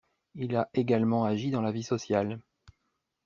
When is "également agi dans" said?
0.73-1.61